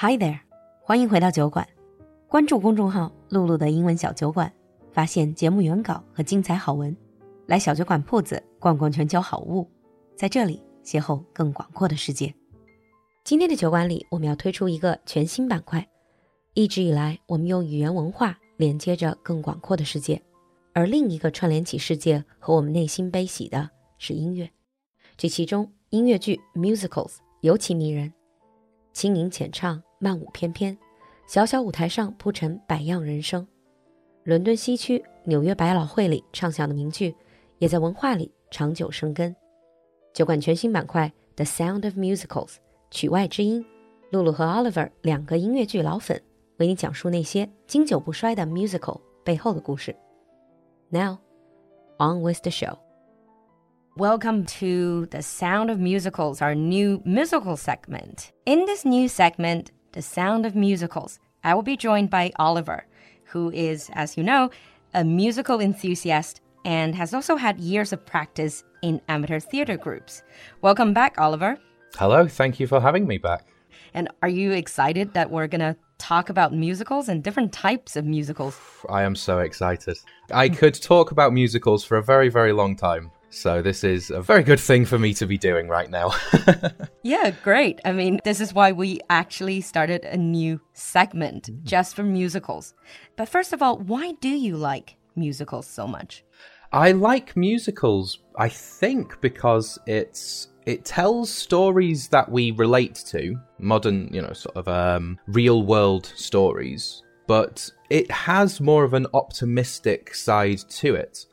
[0.00, 0.38] Hi there，
[0.80, 1.66] 欢迎回到酒馆。
[2.28, 4.52] 关注公众号“露露的英文小酒馆”，
[4.94, 6.96] 发现节目原稿和精彩好文。
[7.46, 9.68] 来小酒馆铺子逛逛全球好物，
[10.14, 12.32] 在这里邂逅更广阔的世界。
[13.24, 15.84] 今天的酒馆里，我们要推出一个全新板块。
[16.54, 20.22] 一直以来，我们用语言文化连接着更广阔的世界，
[20.74, 23.68] 而另一个串联起世界和我们内心悲喜的
[23.98, 24.48] 是音乐。
[25.16, 28.12] 这其中，音乐剧 musicals 尤其迷人，
[28.92, 30.76] 轻盈浅唱，漫舞翩翩，
[31.26, 33.46] 小小舞台上铺陈百样人生。
[34.24, 37.14] 伦敦西区、纽约百老汇里唱响的名句。
[37.58, 39.34] 也在文化里长久生根。
[40.14, 42.46] 酒馆全新板块《The Sound of Musicals》
[42.90, 43.64] 曲外之音，
[44.10, 46.22] 露露和 Oliver 两个音乐剧老粉
[46.58, 49.94] 为你讲述那些经久不衰的 musical 背后的故事。
[50.90, 51.18] Now,
[51.98, 52.78] on with the show.
[53.96, 58.28] Welcome to The Sound of Musicals, our new musical segment.
[58.44, 62.84] In this new segment, The Sound of Musicals, I will be joined by Oliver,
[63.24, 64.50] who is, as you know,
[64.92, 70.22] a musical enthusiast and has also had years of practice in amateur theater groups.
[70.60, 71.56] Welcome back, Oliver.
[71.96, 73.46] Hello, thank you for having me back.
[73.94, 78.04] And are you excited that we're going to talk about musicals and different types of
[78.04, 78.60] musicals?
[78.90, 79.96] I am so excited.
[80.30, 83.10] I could talk about musicals for a very, very long time.
[83.30, 86.12] So this is a very good thing for me to be doing right now.
[87.02, 87.80] yeah, great.
[87.84, 92.74] I mean, this is why we actually started a new segment just for musicals.
[93.16, 96.24] But first of all, why do you like musicals so much?
[96.72, 104.12] I like musicals, I think, because it's it tells stories that we relate to, modern,
[104.12, 110.14] you know, sort of um, real world stories, but it has more of an optimistic
[110.14, 111.24] side to it.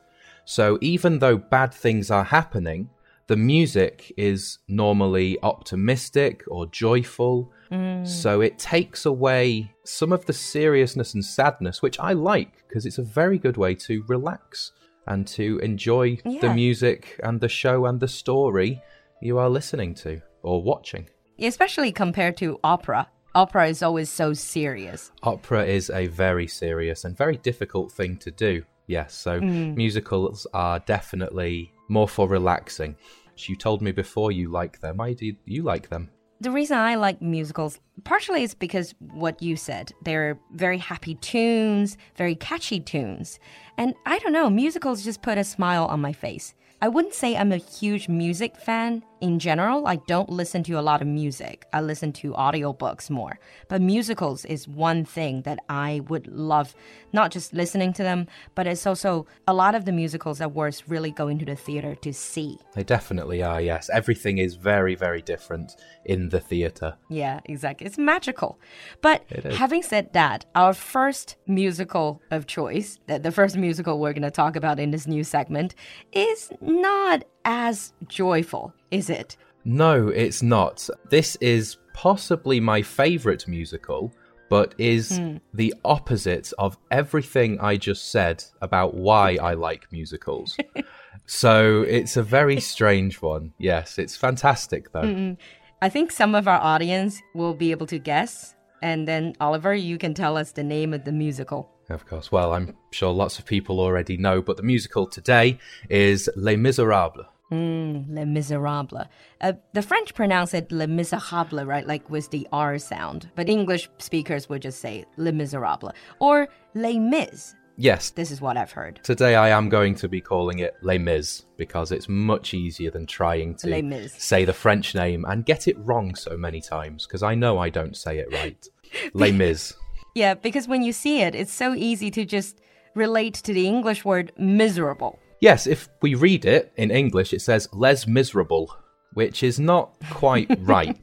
[0.46, 2.88] So even though bad things are happening,
[3.26, 7.52] the music is normally optimistic or joyful.
[7.70, 8.06] Mm.
[8.06, 12.98] So it takes away some of the seriousness and sadness, which I like because it's
[12.98, 14.70] a very good way to relax
[15.08, 16.40] and to enjoy yeah.
[16.40, 18.80] the music and the show and the story
[19.20, 21.08] you are listening to or watching.
[21.40, 23.08] Especially compared to opera.
[23.34, 25.10] Opera is always so serious.
[25.24, 28.64] Opera is a very serious and very difficult thing to do.
[28.86, 29.74] Yes, so mm.
[29.74, 32.96] musicals are definitely more for relaxing.
[33.36, 34.96] You told me before you like them.
[34.96, 36.10] Why do you like them?
[36.40, 39.92] The reason I like musicals partially is because what you said.
[40.02, 43.38] They're very happy tunes, very catchy tunes.
[43.78, 46.54] And I don't know, musicals just put a smile on my face.
[46.82, 49.86] I wouldn't say I'm a huge music fan in general.
[49.86, 51.66] I don't listen to a lot of music.
[51.72, 53.38] I listen to audiobooks more.
[53.68, 56.74] But musicals is one thing that I would love,
[57.12, 60.82] not just listening to them, but it's also a lot of the musicals are worth
[60.88, 62.58] really going to the theater to see.
[62.74, 63.90] They definitely are, yes.
[63.92, 65.72] Everything is very, very different
[66.04, 66.96] in the theater.
[67.08, 67.86] Yeah, exactly.
[67.86, 68.58] It's magical.
[69.02, 74.30] But having said that, our first musical of choice, the first musical we're going to
[74.30, 75.74] talk about in this new segment,
[76.12, 79.36] is not as joyful, is it?
[79.64, 80.88] No, it's not.
[81.10, 84.12] This is possibly my favourite musical,
[84.48, 85.40] but is mm.
[85.54, 90.56] the opposite of everything I just said about why I like musicals.
[91.26, 93.52] so it's a very strange one.
[93.58, 95.02] Yes, it's fantastic though.
[95.02, 95.36] Mm -mm.
[95.82, 98.54] I think some of our audience will be able to guess.
[98.82, 101.68] And then, Oliver, you can tell us the name of the musical.
[101.88, 102.32] Of course.
[102.32, 105.58] Well, I'm sure lots of people already know, but the musical today
[105.88, 107.26] is Les Miserables.
[107.52, 109.06] Mm, Les Miserables.
[109.40, 111.86] Uh, the French pronounce it Les Miserables, right?
[111.86, 113.30] Like with the R sound.
[113.36, 117.54] But English speakers would just say Les Miserables or Les Mis.
[117.78, 118.10] Yes.
[118.10, 119.00] This is what I've heard.
[119.04, 123.06] Today I am going to be calling it Les Mis because it's much easier than
[123.06, 127.34] trying to say the French name and get it wrong so many times because I
[127.34, 128.66] know I don't say it right.
[129.14, 129.74] Les Mis.
[130.14, 132.60] Yeah, because when you see it, it's so easy to just
[132.94, 135.18] relate to the English word miserable.
[135.45, 138.69] Yes, if we read it in English, it says les miserable,
[139.13, 140.97] which is not quite right.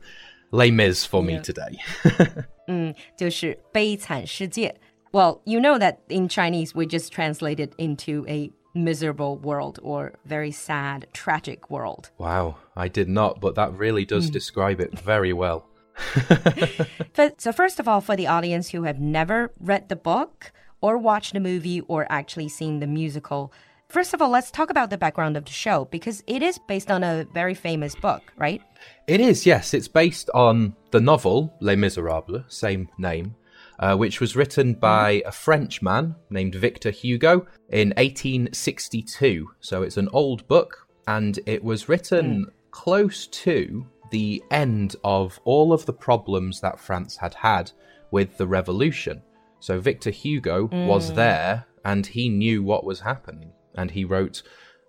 [0.52, 1.78] Les mis for me today.
[2.68, 4.74] 嗯，就是悲惨世界.
[5.12, 10.52] Well, you know that in Chinese we just translated into a miserable world or very
[10.52, 12.10] sad, tragic world.
[12.18, 14.32] Wow, I did not, but that really does mm.
[14.32, 15.66] describe it very well.
[17.16, 20.96] but, so, first of all, for the audience who have never read the book or
[20.96, 23.52] watched the movie or actually seen the musical,
[23.93, 26.89] first of all, let's talk about the background of the show because it is based
[26.89, 28.61] on a very famous book, right?
[29.07, 29.73] It is, yes.
[29.73, 33.35] It's based on the novel Les Miserables, same name.
[33.79, 35.21] Uh, which was written by mm.
[35.25, 39.49] a French man named Victor Hugo in 1862.
[39.61, 42.51] So it's an old book, and it was written mm.
[42.69, 47.71] close to the end of all of the problems that France had had
[48.11, 49.23] with the revolution.
[49.59, 54.42] So Victor Hugo was there and he knew what was happening and he wrote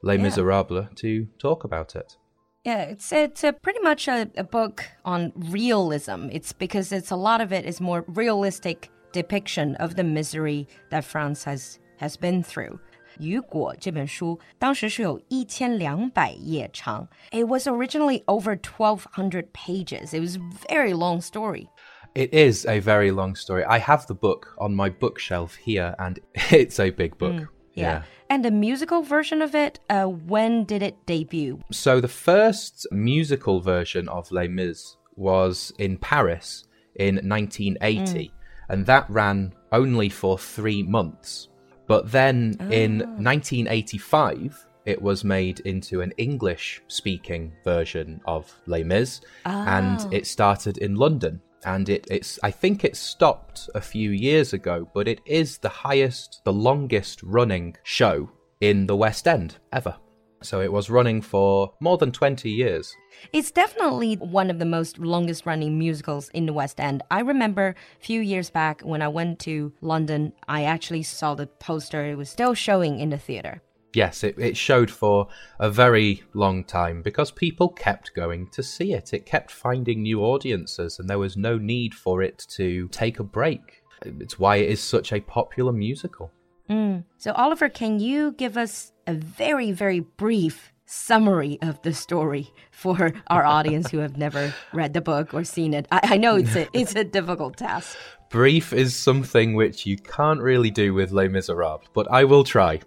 [0.03, 0.23] Les Yeah.
[0.23, 2.17] Miserables to talk about it.
[2.65, 6.29] Yeah, it's it's a pretty much a, a book on realism.
[6.31, 11.05] It's because it's a lot of it is more realistic depiction of the misery that
[11.05, 12.79] France has has been through.
[13.19, 17.07] 雨果这本书当时是有一千两百页长。
[17.31, 20.13] It was originally over twelve hundred pages.
[20.13, 21.67] It was a very long story.
[22.13, 23.63] It is a very long story.
[23.65, 26.19] I have the book on my bookshelf here and
[26.51, 27.47] it's a big book.
[27.74, 28.02] yeah.
[28.30, 31.60] And the musical version of it, uh, when did it debut?
[31.70, 36.64] So the first musical version of Les Mis was in Paris
[36.96, 38.30] in 1980, mm.
[38.68, 41.48] and that ran only for three months.
[41.86, 43.20] But then in ah.
[43.20, 50.08] 1985, it was made into an English speaking version of Les Mis, and ah.
[50.10, 51.40] it started in London.
[51.64, 55.68] And it, it's, I think it stopped a few years ago, but it is the
[55.68, 58.30] highest, the longest running show
[58.60, 59.96] in the West End ever.
[60.42, 62.94] So it was running for more than 20 years.
[63.32, 67.02] It's definitely one of the most longest running musicals in the West End.
[67.10, 71.46] I remember a few years back when I went to London, I actually saw the
[71.46, 72.04] poster.
[72.04, 73.62] It was still showing in the theater.
[73.94, 78.92] Yes, it, it showed for a very long time because people kept going to see
[78.92, 79.14] it.
[79.14, 83.24] It kept finding new audiences, and there was no need for it to take a
[83.24, 83.82] break.
[84.04, 86.30] It's why it is such a popular musical.
[86.68, 87.04] Mm.
[87.18, 93.12] So, Oliver, can you give us a very, very brief summary of the story for
[93.28, 95.86] our audience who have never read the book or seen it?
[95.90, 97.96] I, I know it's a, it's a difficult task.
[98.30, 102.80] Brief is something which you can't really do with Les Miserables, but I will try.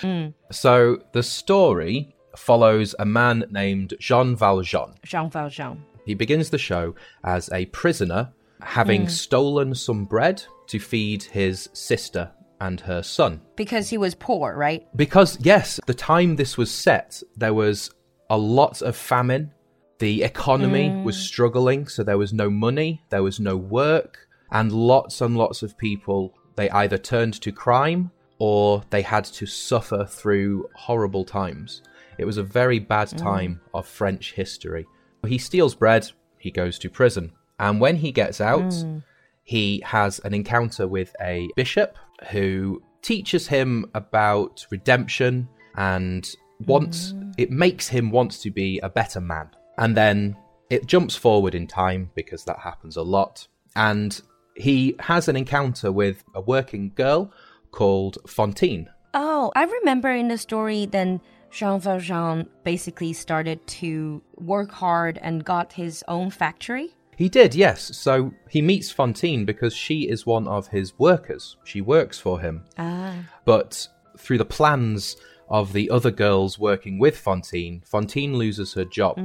[0.00, 0.28] Hmm.
[0.50, 4.94] So the story follows a man named Jean Valjean.
[5.04, 5.84] Jean Valjean.
[6.04, 9.08] He begins the show as a prisoner, having hmm.
[9.08, 12.30] stolen some bread to feed his sister
[12.60, 13.40] and her son.
[13.56, 14.86] Because he was poor, right?
[14.96, 17.90] Because, yes, the time this was set, there was
[18.30, 19.52] a lot of famine.
[19.98, 21.04] The economy mm.
[21.04, 25.62] was struggling, so there was no money, there was no work, and lots and lots
[25.62, 31.82] of people, they either turned to crime or they had to suffer through horrible times.
[32.18, 33.18] It was a very bad mm.
[33.18, 34.86] time of French history.
[35.26, 39.02] He steals bread, he goes to prison, and when he gets out, mm.
[39.42, 41.96] he has an encounter with a bishop
[42.30, 46.28] who teaches him about redemption and
[46.66, 47.34] wants mm.
[47.36, 49.50] it makes him want to be a better man.
[49.78, 50.36] And then
[50.70, 53.46] it jumps forward in time because that happens a lot.
[53.74, 54.20] And
[54.56, 57.32] he has an encounter with a working girl
[57.70, 58.88] called Fantine.
[59.12, 61.20] Oh, I remember in the story then
[61.50, 66.94] Jean Valjean basically started to work hard and got his own factory.
[67.16, 67.96] He did, yes.
[67.96, 71.56] So he meets Fantine because she is one of his workers.
[71.64, 72.64] She works for him.
[72.78, 73.14] Ah.
[73.44, 75.16] But through the plans
[75.48, 79.18] of the other girls working with Fantine, Fantine loses her job.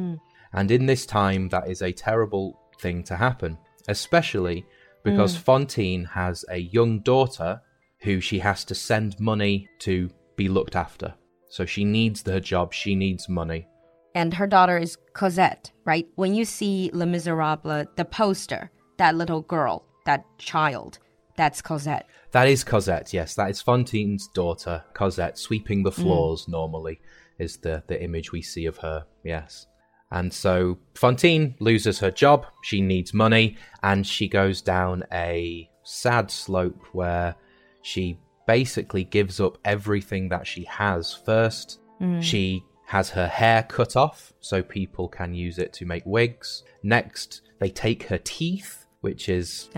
[0.53, 3.57] And in this time, that is a terrible thing to happen,
[3.87, 4.65] especially
[5.03, 7.61] because Fantine has a young daughter
[8.01, 11.13] who she has to send money to be looked after.
[11.49, 13.67] So she needs her job, she needs money.
[14.13, 16.07] And her daughter is Cosette, right?
[16.15, 20.99] When you see Les Miserables, the poster, that little girl, that child,
[21.37, 22.07] that's Cosette.
[22.31, 23.35] That is Cosette, yes.
[23.35, 25.95] That is Fantine's daughter, Cosette, sweeping the mm.
[25.95, 26.99] floors normally,
[27.39, 29.67] is the, the image we see of her, yes.
[30.11, 36.29] And so Fantine loses her job, she needs money, and she goes down a sad
[36.29, 37.35] slope where
[37.81, 41.13] she basically gives up everything that she has.
[41.13, 42.21] First, mm.
[42.21, 46.63] she has her hair cut off so people can use it to make wigs.
[46.83, 49.69] Next, they take her teeth, which is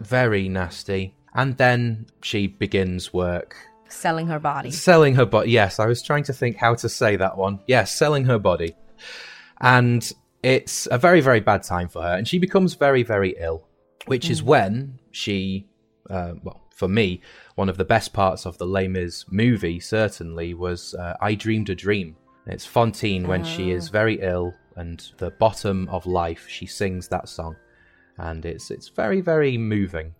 [0.00, 1.16] very nasty.
[1.34, 3.56] And then she begins work
[3.88, 4.70] Selling her body.
[4.70, 5.50] selling her body.
[5.50, 7.58] Yes, I was trying to think how to say that one.
[7.66, 8.76] Yes, selling her body.
[9.60, 10.08] And
[10.44, 12.14] it's a very, very bad time for her.
[12.16, 13.66] And she becomes very, very ill,
[14.06, 15.66] which is when she,
[16.08, 17.22] uh, well, for me,
[17.56, 21.68] one of the best parts of the Les Mis movie certainly was uh, I Dreamed
[21.70, 22.16] a Dream.
[22.46, 23.92] It's Fantine when she is ah.
[23.92, 26.46] very ill and the bottom of life.
[26.48, 27.56] She sings that song.
[28.18, 30.14] And it's it's very, very moving.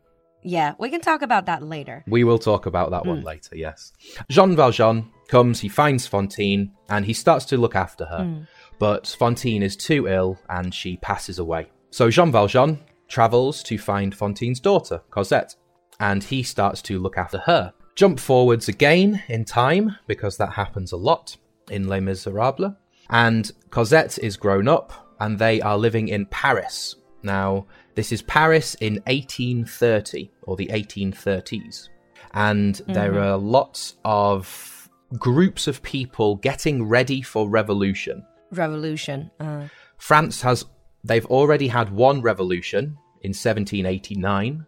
[0.44, 2.04] Yeah, we can talk about that later.
[2.08, 3.26] We will talk about that one hmm.
[3.26, 3.92] later, yes.
[4.28, 8.24] Jean Valjean comes, he finds Fantine, and he starts to look after her.
[8.24, 8.42] Hmm.
[8.78, 11.70] But Fantine is too ill, and she passes away.
[11.90, 15.54] So Jean Valjean travels to find Fantine's daughter, Cosette,
[16.00, 17.72] and he starts to look after her.
[17.94, 21.36] Jump forwards again in time, because that happens a lot
[21.72, 22.74] in Les Miserables.
[23.10, 26.96] And Cosette is grown up, and they are living in Paris.
[27.22, 31.88] Now, this is Paris in 1830 or the 1830s.
[32.34, 34.88] And there are lots of
[35.18, 38.24] groups of people getting ready for revolution.
[38.50, 39.30] Revolution.
[39.38, 40.64] Uh, France has,
[41.04, 44.66] they've already had one revolution in 1789,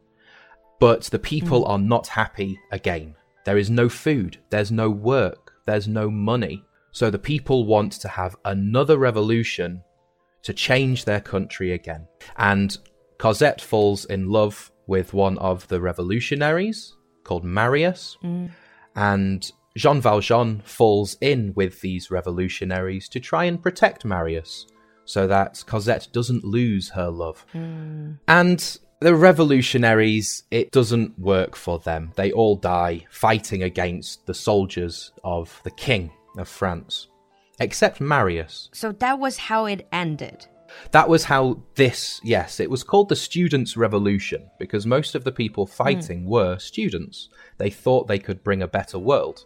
[0.79, 3.15] but the people are not happy again.
[3.45, 6.65] There is no food, there's no work, there's no money.
[6.95, 9.83] So the people want to have another revolution
[10.45, 12.07] to change their country again.
[12.37, 12.79] And
[13.19, 18.17] Cosette falls in love with one of the revolutionaries called Marius,
[18.95, 24.69] and Jean Valjean falls in with these revolutionaries to try and protect Marius
[25.05, 27.45] so that Cosette doesn't lose her love.
[28.29, 32.13] And the revolutionaries, it doesn't work for them.
[32.15, 37.09] They all die fighting against the soldiers of the king of France,
[37.61, 38.69] except Marius.
[38.73, 40.47] so that was how it ended.
[40.91, 45.33] That was how this, yes, it was called the Students' Revolution because most of the
[45.33, 45.73] people hmm.
[45.73, 47.29] fighting were students.
[47.59, 49.45] They thought they could bring a better world.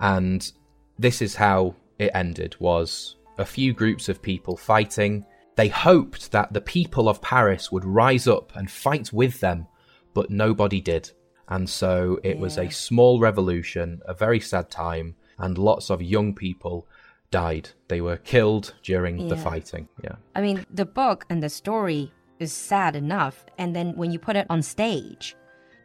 [0.00, 0.50] And
[0.98, 5.24] this is how it ended was a few groups of people fighting.
[5.56, 9.66] They hoped that the people of Paris would rise up and fight with them,
[10.14, 11.10] but nobody did.
[11.48, 16.34] And so it was a small revolution, a very sad time, and lots of young
[16.34, 16.86] people
[17.30, 17.70] died.
[17.88, 19.88] They were killed during the fighting.
[20.02, 20.16] Yeah.
[20.34, 23.44] I mean, the book and the story is sad enough.
[23.58, 25.36] And then when you put it on stage,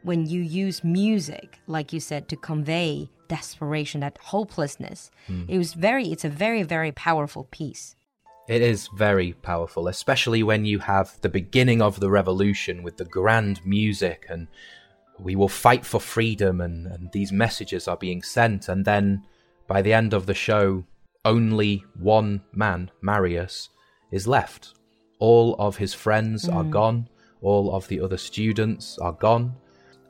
[0.03, 5.43] when you use music, like you said, to convey desperation, that hopelessness, hmm.
[5.47, 7.95] it was very, it's a very, very powerful piece.
[8.47, 13.05] It is very powerful, especially when you have the beginning of the revolution with the
[13.05, 14.47] grand music and
[15.17, 18.67] we will fight for freedom and, and these messages are being sent.
[18.67, 19.23] And then
[19.73, 20.85] by the end of the show,
[21.25, 23.69] only one man, Marius,
[24.11, 24.75] is left.
[25.17, 26.69] All of his friends are hmm.
[26.69, 27.09] gone,
[27.41, 29.55] all of the other students are gone.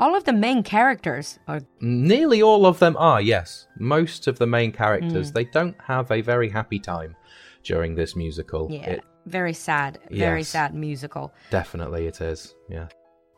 [0.02, 3.68] All of the main characters are, Nearly all of them are, yes.
[3.80, 5.34] Most of the main characters, hmm.
[5.34, 7.16] they don't have a very happy time
[7.64, 8.68] during this musical.
[8.70, 10.50] yeah, It, very sad, very Yes.
[10.50, 11.32] sad musical.
[11.52, 12.90] definitely it is, yeah.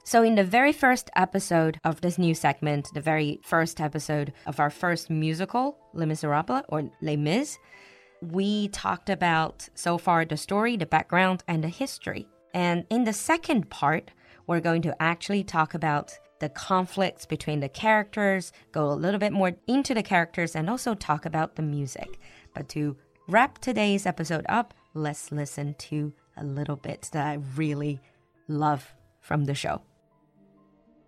[0.07, 4.59] So, in the very first episode of this new segment, the very first episode of
[4.59, 7.57] our first musical, Les Miserables or Les Mis,
[8.21, 12.27] we talked about so far the story, the background, and the history.
[12.53, 14.11] And in the second part,
[14.45, 19.33] we're going to actually talk about the conflicts between the characters, go a little bit
[19.33, 22.19] more into the characters, and also talk about the music.
[22.53, 22.95] But to
[23.27, 27.99] wrap today's episode up, let's listen to a little bit that I really
[28.47, 29.81] love from the show.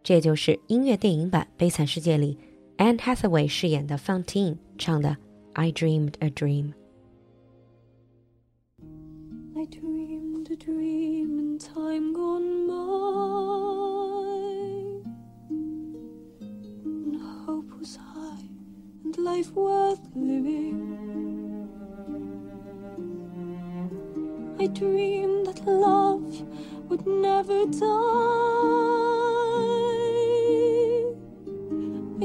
[0.07, 2.37] 这就是音乐电影版《悲惨世界》里
[2.77, 5.17] Anne Hathaway 饰演的 Fantine 唱的
[5.51, 6.71] "I Dreamed a Dream"。
[9.53, 12.77] I dreamed a dream in time gone by,
[16.85, 18.47] and hope was high,
[19.03, 21.67] and life worth living.
[24.57, 26.45] I dreamed that love
[26.87, 28.96] would never die.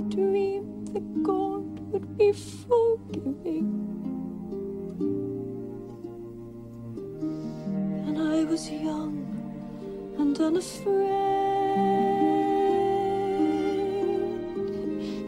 [0.03, 3.69] I dreamed that God would be forgiving.
[8.09, 9.15] And I was young
[10.19, 11.09] and unafraid.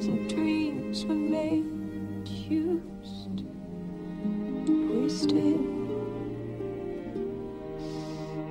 [0.02, 3.45] Some dreams were made, used,
[4.66, 5.61] wasted.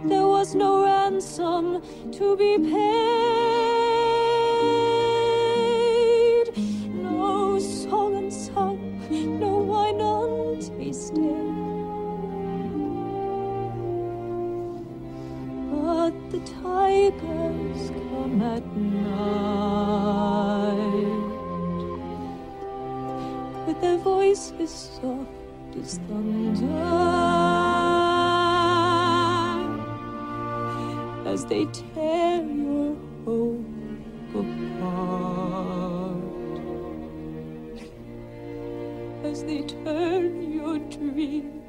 [0.05, 1.81] There was no ransom
[2.13, 3.32] to be paid.
[31.33, 33.65] As they tear your hope
[34.35, 36.17] apart
[39.23, 41.59] as they turn your dream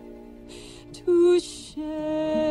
[0.92, 2.43] to shame.